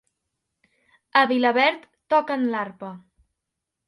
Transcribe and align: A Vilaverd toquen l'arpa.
A 1.19 1.21
Vilaverd 1.31 1.85
toquen 2.15 2.47
l'arpa. 2.55 2.91